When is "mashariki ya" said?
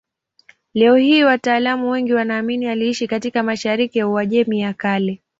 3.43-4.07